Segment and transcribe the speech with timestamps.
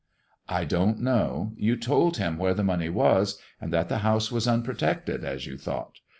[0.49, 1.53] "I don't know.
[1.57, 5.59] You told him where the money was, Gknd iMt the house was unprotected, as you
[5.59, 5.99] thought.